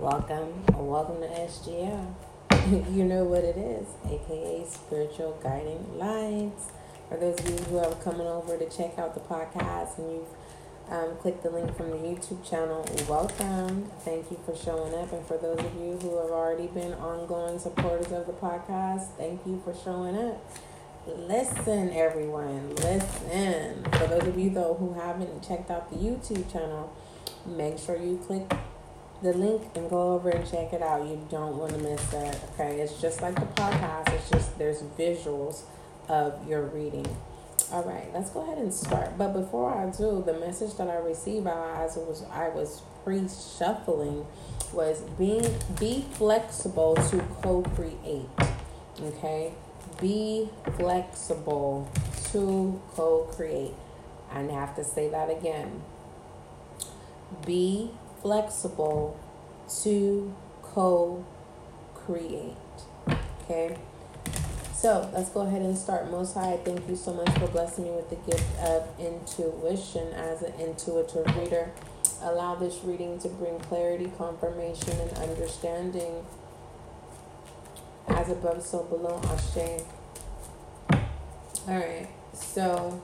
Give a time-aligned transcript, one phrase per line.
[0.00, 2.14] Welcome or welcome to SGL.
[2.96, 6.72] you know what it is, aka Spiritual Guiding Lights.
[7.10, 10.28] For those of you who are coming over to check out the podcast and you've
[10.88, 13.90] um, clicked the link from the YouTube channel, welcome.
[14.00, 15.12] Thank you for showing up.
[15.12, 19.44] And for those of you who have already been ongoing supporters of the podcast, thank
[19.44, 20.42] you for showing up.
[21.06, 23.84] Listen, everyone, listen.
[23.92, 26.90] For those of you, though, who haven't checked out the YouTube channel,
[27.44, 28.50] make sure you click
[29.22, 31.06] the link and go over and check it out.
[31.06, 32.38] You don't want to miss that.
[32.54, 34.12] Okay, it's just like the podcast.
[34.14, 35.62] It's just there's visuals
[36.08, 37.06] of your reading.
[37.72, 39.16] All right, let's go ahead and start.
[39.16, 44.26] But before I do, the message that I received as was I was pre-shuffling
[44.72, 45.46] was being
[45.78, 48.28] be flexible to co-create.
[49.00, 49.52] Okay,
[50.00, 51.88] be flexible
[52.32, 53.74] to co-create.
[54.32, 55.82] I have to say that again.
[57.46, 57.90] Be
[58.22, 59.18] flexible
[59.82, 61.24] to co
[61.94, 62.56] create.
[63.44, 63.76] Okay?
[64.74, 66.10] So let's go ahead and start.
[66.10, 70.42] Most High, thank you so much for blessing me with the gift of intuition as
[70.42, 71.70] an intuitive reader.
[72.22, 76.24] Allow this reading to bring clarity, confirmation, and understanding.
[78.08, 79.20] As above, so below.
[79.24, 79.82] Ashe.
[81.68, 83.00] Alright, so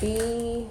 [0.00, 0.66] be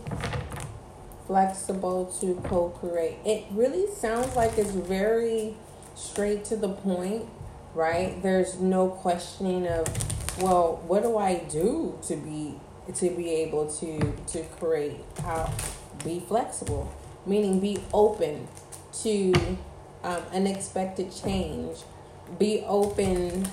[1.30, 3.20] flexible to co-create.
[3.24, 5.54] It really sounds like it's very
[5.94, 7.28] straight to the point,
[7.76, 8.20] right?
[8.24, 9.86] There's no questioning of,
[10.42, 12.56] well, what do I do to be
[12.96, 15.02] to be able to to create?
[15.22, 15.54] How
[16.04, 16.92] be flexible,
[17.28, 18.48] meaning be open
[19.04, 19.32] to
[20.04, 21.78] um, unexpected change.
[22.40, 23.48] Be open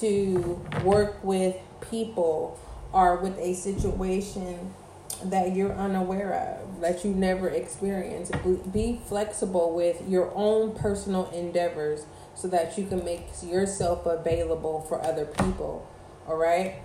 [0.00, 1.54] to work with
[1.92, 2.58] people
[2.92, 4.74] or with a situation
[5.24, 8.32] that you're unaware of, that you never experienced.
[8.72, 12.04] Be flexible with your own personal endeavors
[12.34, 15.88] so that you can make yourself available for other people.
[16.26, 16.76] All right?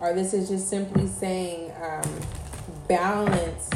[0.00, 2.20] Or this is just simply saying um,
[2.88, 3.70] balance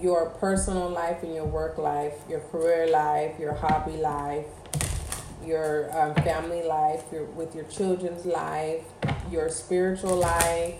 [0.00, 4.46] your personal life and your work life, your career life, your hobby life,
[5.44, 8.84] your um, family life, your with your children's life,
[9.30, 10.76] your spiritual life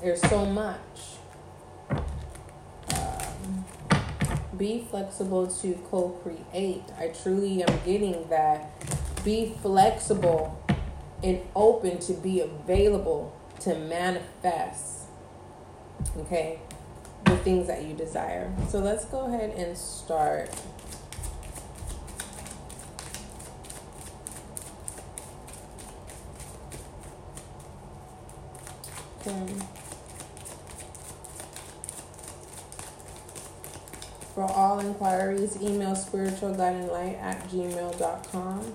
[0.00, 0.78] there's so much.
[2.94, 3.64] Um,
[4.56, 6.84] be flexible to co create.
[6.98, 8.70] I truly am getting that.
[9.24, 10.62] Be flexible
[11.22, 15.06] and open to be available to manifest.
[16.16, 16.60] Okay?
[17.24, 18.54] The things that you desire.
[18.68, 20.50] So let's go ahead and start.
[29.26, 29.77] Okay.
[34.38, 38.72] For all inquiries, email spiritualguidinglight at gmail.com.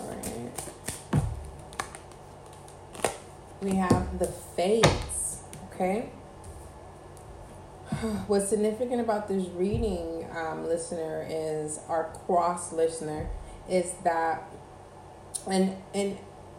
[0.00, 0.52] Alright.
[3.60, 6.08] We have the fates, okay?
[8.26, 13.30] What's significant about this reading, um, listener, is our cross listener,
[13.70, 14.42] is that
[15.48, 16.18] and in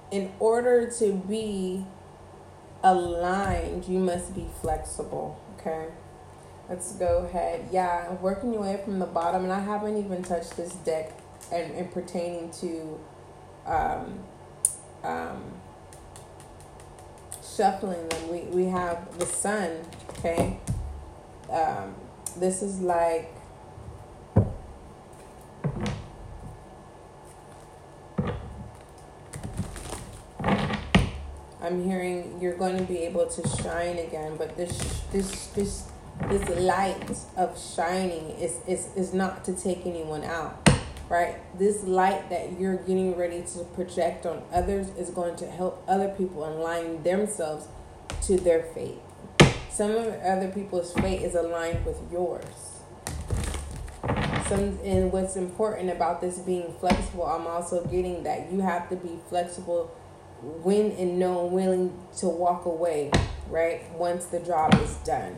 [0.10, 1.86] in order to be
[2.84, 5.40] aligned, you must be flexible.
[5.58, 5.88] Okay.
[6.70, 7.68] Let's go ahead.
[7.72, 11.12] Yeah, working your way from the bottom, and I haven't even touched this deck
[11.52, 13.00] and, and pertaining to
[13.66, 14.20] um,
[15.04, 15.44] um,
[17.56, 18.32] shuffling them.
[18.32, 20.58] We, we have the sun, okay?
[21.52, 21.96] Um,
[22.38, 23.30] this is like
[31.74, 35.90] I'm hearing you're going to be able to shine again, but this this this
[36.30, 40.70] this light of shining is is is not to take anyone out,
[41.10, 41.38] right?
[41.58, 46.10] This light that you're getting ready to project on others is going to help other
[46.10, 47.66] people align themselves
[48.28, 49.02] to their fate.
[49.72, 52.84] Some of other people's fate is aligned with yours.
[54.48, 58.96] Some and what's important about this being flexible, I'm also getting that you have to
[58.96, 59.90] be flexible
[60.44, 63.12] when and know willing to walk away,
[63.48, 63.90] right?
[63.92, 65.38] Once the job is done.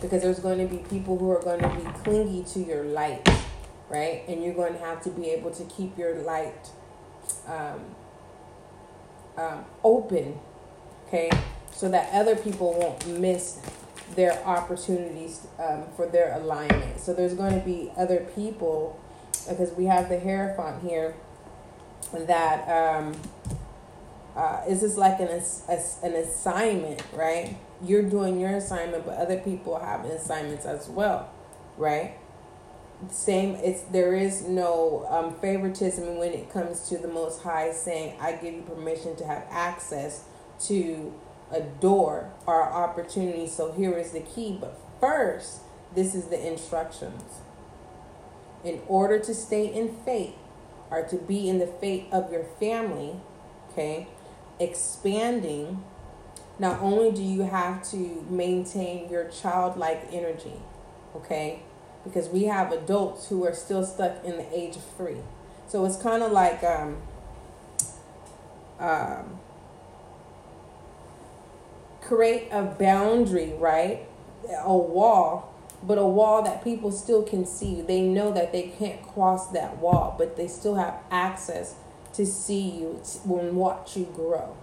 [0.00, 3.28] Because there's going to be people who are going to be clingy to your light,
[3.88, 4.22] right?
[4.28, 6.70] And you're going to have to be able to keep your light
[7.46, 7.80] um,
[9.36, 10.38] um, open,
[11.06, 11.30] okay?
[11.72, 13.60] So that other people won't miss
[14.14, 16.98] their opportunities um, for their alignment.
[17.00, 19.00] So there's going to be other people,
[19.48, 21.14] because we have the Hierophant here,
[22.12, 23.14] that um,
[24.36, 27.56] uh, is this like an, an assignment, right?
[27.82, 31.30] you're doing your assignment, but other people have assignments as well,
[31.76, 32.16] right?
[33.08, 38.16] Same, it's there is no um, favoritism when it comes to the Most High saying,
[38.20, 40.24] "I give you permission to have access
[40.66, 41.14] to
[41.50, 45.60] a door or opportunity." So here is the key, but first,
[45.94, 47.22] this is the instructions.
[48.64, 50.34] In order to stay in faith,
[50.90, 53.16] or to be in the faith of your family,
[53.70, 54.08] okay,
[54.60, 55.82] expanding
[56.58, 60.60] not only do you have to maintain your childlike energy,
[61.16, 61.60] okay,
[62.04, 65.16] because we have adults who are still stuck in the age of three.
[65.68, 66.98] So it's kind of like um,
[68.78, 69.38] um,
[72.02, 74.06] create a boundary, right?
[74.64, 77.80] A wall, but a wall that people still can see.
[77.80, 81.74] They know that they can't cross that wall, but they still have access
[82.20, 84.54] to see you and watch you grow.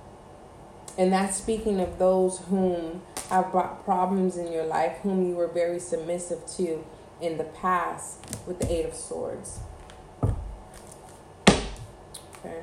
[0.95, 3.01] And that's speaking of those whom
[3.31, 6.86] have brought problems in your life, whom you were very submissive to
[7.19, 9.57] in the past with the Eight of Swords.
[12.45, 12.62] Okay.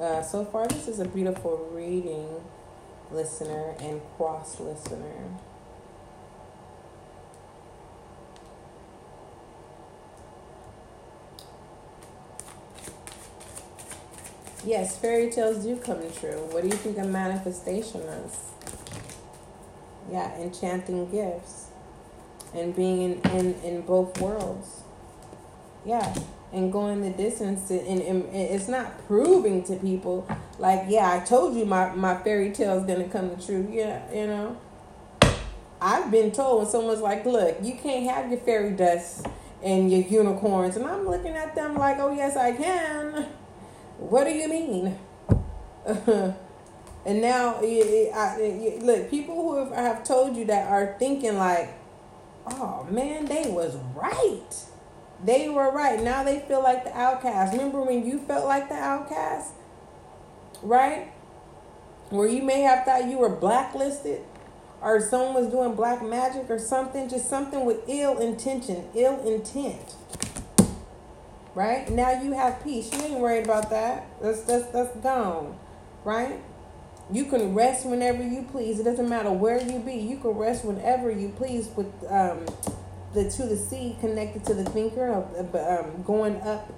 [0.00, 2.26] Uh, so far, this is a beautiful reading,
[3.12, 5.26] listener and cross listener.
[14.64, 16.46] Yes, fairy tales do come true.
[16.50, 18.36] What do you think a manifestation is?
[20.10, 21.68] Yeah, enchanting gifts
[22.54, 24.82] and being in, in, in both worlds.
[25.86, 26.14] Yeah,
[26.52, 27.68] and going the distance.
[27.68, 30.28] To, and, and it's not proving to people,
[30.58, 33.66] like, yeah, I told you my, my fairy tale is going to come true.
[33.72, 34.58] Yeah, you know.
[35.80, 39.26] I've been told when someone's like, look, you can't have your fairy dust
[39.62, 40.76] and your unicorns.
[40.76, 43.26] And I'm looking at them like, oh, yes, I can.
[44.00, 44.98] What do you mean?
[45.86, 51.68] and now, I, look, people who have, have told you that are thinking like,
[52.46, 54.48] oh man, they was right.
[55.22, 56.02] They were right.
[56.02, 57.52] Now they feel like the outcast.
[57.52, 59.52] Remember when you felt like the outcast?
[60.62, 61.12] Right?
[62.08, 64.22] Where you may have thought you were blacklisted
[64.80, 69.94] or someone was doing black magic or something, just something with ill intention, ill intent
[71.54, 71.88] right?
[71.90, 72.92] Now you have peace.
[72.92, 74.06] You ain't worried about that.
[74.22, 75.58] That's that's that's gone,
[76.04, 76.40] right?
[77.12, 78.78] You can rest whenever you please.
[78.78, 79.94] It doesn't matter where you be.
[79.94, 82.46] You can rest whenever you please with um,
[83.14, 86.72] the to the sea connected to the thinker of um, going up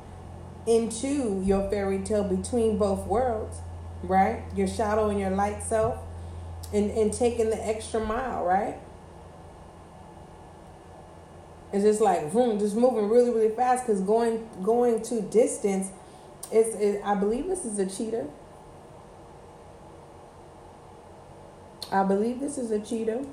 [0.66, 3.58] into your fairy tale between both worlds,
[4.02, 4.42] right?
[4.56, 5.98] Your shadow and your light self,
[6.72, 8.76] and and taking the extra mile, right?
[11.72, 15.90] It's just like boom, just moving really, really fast because going going to distance.
[16.50, 18.26] It's it, I believe this is a cheetah.
[21.90, 23.24] I believe this is a cheetah.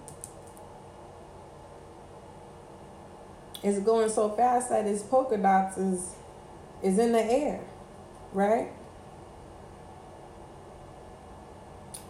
[3.62, 6.15] It's going so fast that its polka dots is
[6.81, 7.59] is in the air,
[8.33, 8.71] right?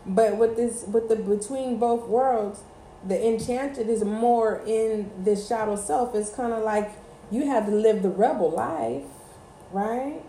[0.06, 2.62] But with this, with the between both worlds,
[3.06, 6.16] the enchanted is more in this shadow self.
[6.16, 6.92] It's kind of like
[7.32, 9.04] you had to live the rebel life,
[9.72, 10.22] right?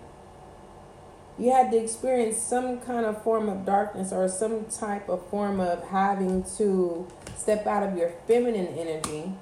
[1.39, 5.59] You had to experience some kind of form of darkness or some type of form
[5.59, 9.33] of having to step out of your feminine energy,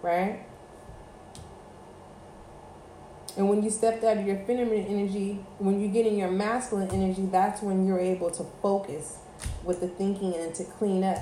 [0.00, 0.46] right?
[3.36, 6.90] And when you stepped out of your feminine energy, when you get in your masculine
[6.90, 9.18] energy, that's when you're able to focus
[9.64, 11.18] with the thinking and to clean up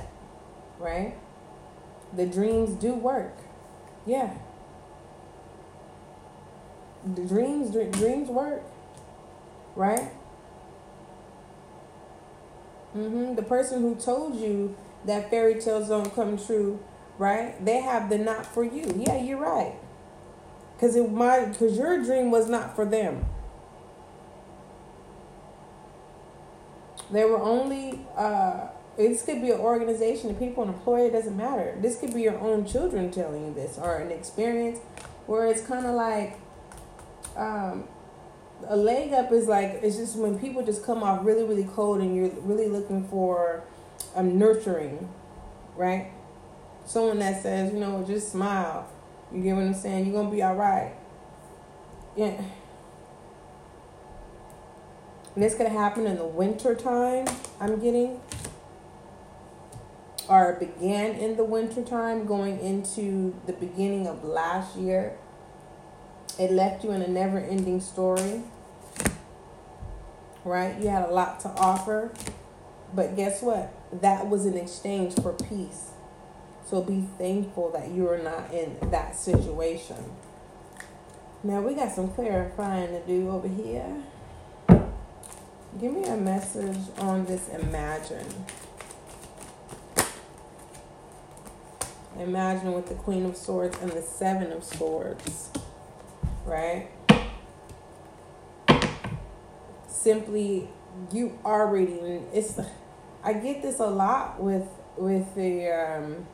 [0.80, 1.16] right?
[2.14, 3.36] The dreams do work.
[4.06, 4.34] Yeah.
[7.04, 8.62] The dreams dreams work.
[9.76, 10.10] Right?
[12.96, 13.36] Mhm.
[13.36, 16.80] The person who told you that fairy tales don't come true,
[17.18, 17.62] right?
[17.64, 18.86] They have the not for you.
[18.96, 19.74] Yeah, you're right.
[20.80, 23.26] Cuz it might cuz your dream was not for them.
[27.10, 28.68] They were only uh
[29.08, 31.76] this could be an organization, of people, an employer, it doesn't matter.
[31.80, 34.78] This could be your own children telling you this or an experience
[35.26, 36.38] where it's kind of like
[37.36, 37.84] um,
[38.66, 42.00] a leg up is like, it's just when people just come off really, really cold
[42.00, 43.62] and you're really looking for
[44.14, 45.08] a nurturing,
[45.76, 46.10] right?
[46.84, 48.90] Someone that says, you know, just smile.
[49.32, 50.06] You get what I'm saying?
[50.06, 50.92] You're going to be all right.
[52.16, 52.42] Yeah.
[55.34, 57.26] And this could happen in the winter time,
[57.60, 58.20] I'm getting
[60.30, 65.18] or began in the wintertime going into the beginning of last year.
[66.38, 68.44] It left you in a never ending story.
[70.44, 70.80] right?
[70.80, 72.12] You had a lot to offer,
[72.94, 73.74] but guess what?
[74.00, 75.90] That was in exchange for peace.
[76.64, 79.96] So be thankful that you are not in that situation.
[81.42, 83.96] Now we got some clarifying to do over here.
[85.80, 88.26] Give me a message on this imagine.
[92.18, 95.50] Imagine with the Queen of Swords and the Seven of Swords,
[96.44, 96.88] right?
[99.88, 100.68] Simply,
[101.12, 101.92] you already.
[102.32, 102.58] It's.
[103.22, 106.26] I get this a lot with with the um,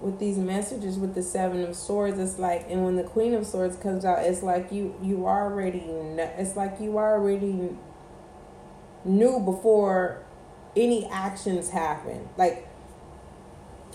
[0.00, 2.18] with these messages with the Seven of Swords.
[2.18, 5.82] It's like, and when the Queen of Swords comes out, it's like you you already.
[5.84, 7.76] It's like you already
[9.04, 10.22] knew before
[10.74, 12.28] any actions happen.
[12.36, 12.66] Like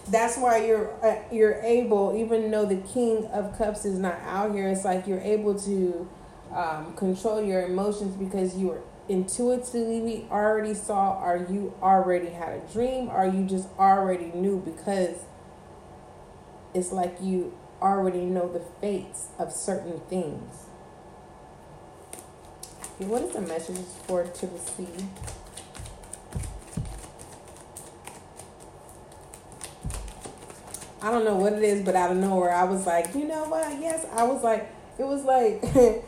[0.07, 4.53] that's why you're uh, you're able, even though the King of Cups is not out
[4.53, 6.09] here, it's like you're able to
[6.53, 12.53] um, control your emotions because you are intuitively we already saw, or you already had
[12.53, 15.17] a dream, or you just already knew because
[16.73, 20.65] it's like you already know the fates of certain things.
[22.95, 24.59] Okay, what is the message for to the
[31.03, 33.43] I don't know what it is, but out of nowhere, I was like, you know
[33.43, 33.77] what?
[33.81, 35.59] Yes, I was like, it was like,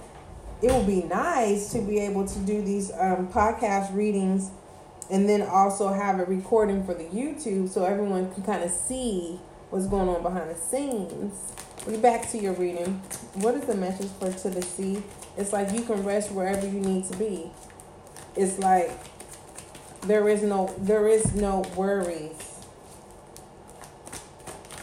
[0.61, 4.51] it would be nice to be able to do these um, podcast readings
[5.11, 9.37] and then also have a recording for the YouTube so everyone can kind of see
[9.69, 11.51] what's going on behind the scenes.
[11.85, 13.01] We back to your reading.
[13.33, 15.03] What is the message for to the sea?
[15.35, 17.51] It's like you can rest wherever you need to be.
[18.37, 18.91] It's like
[20.03, 22.44] there is no there is no worries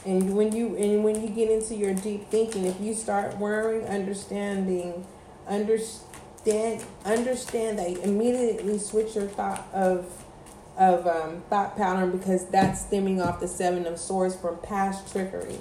[0.04, 3.87] and when you and when you get into your deep thinking, if you start worrying,
[3.87, 5.06] understanding,
[5.47, 10.25] understand understand that you immediately switch your thought of
[10.76, 15.59] of um, thought pattern because that's stemming off the seven of swords from past trickery.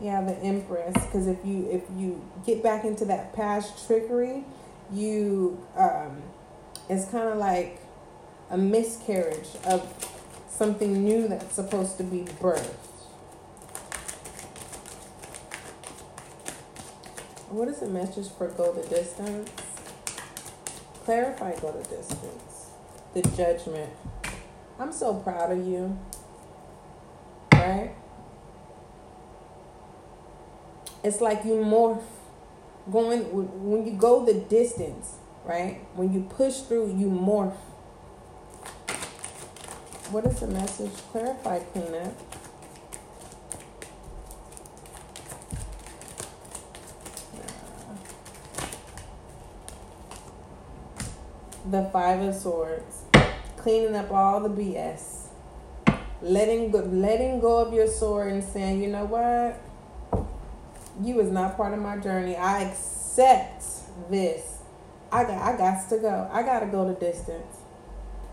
[0.00, 0.94] Yeah, the empress.
[0.94, 4.44] Because if you if you get back into that past trickery,
[4.90, 6.22] you um,
[6.88, 7.78] it's kind of like
[8.48, 10.19] a miscarriage of
[10.60, 12.74] something new that's supposed to be birthed.
[17.48, 19.50] What is the message for go the distance?
[21.06, 22.72] Clarify go the distance.
[23.14, 23.88] The judgment.
[24.78, 25.98] I'm so proud of you.
[27.54, 27.92] Right?
[31.02, 32.02] It's like you morph
[32.92, 33.20] going
[33.66, 35.14] when you go the distance,
[35.46, 35.80] right?
[35.94, 37.56] When you push through, you morph
[40.10, 40.90] what is the message?
[41.12, 42.12] Clarify, cleanup.
[51.70, 53.02] The Five of Swords.
[53.56, 55.28] Cleaning up all the BS.
[56.22, 59.60] Letting go, letting go of your sword and saying, you know what?
[61.00, 62.36] You is not part of my journey.
[62.36, 63.64] I accept
[64.10, 64.58] this.
[65.12, 66.28] I got I got to go.
[66.32, 67.59] I gotta go the distance.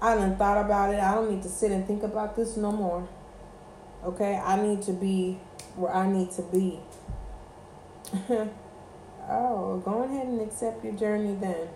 [0.01, 1.00] I done thought about it.
[1.00, 3.08] I don't need to sit and think about this no more.
[4.04, 4.36] Okay?
[4.36, 5.39] I need to be
[5.75, 6.80] where I need to be.
[9.30, 11.68] oh, go ahead and accept your journey then.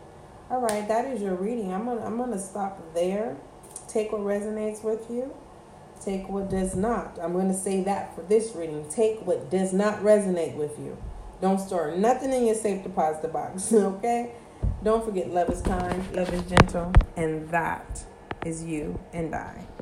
[0.50, 1.74] All right, that is your reading.
[1.74, 3.38] I'm gonna I'm gonna stop there.
[3.88, 5.34] Take what resonates with you.
[6.04, 7.18] Take what does not.
[7.22, 8.88] I'm gonna say that for this reading.
[8.90, 10.98] Take what does not resonate with you.
[11.42, 13.72] Don't store nothing in your safe deposit box.
[13.74, 14.32] Okay.
[14.84, 18.04] Don't forget, love is kind, love is gentle, and that
[18.46, 19.81] is you and I.